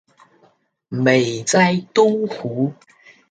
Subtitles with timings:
[0.89, 2.73] 美哉东湖！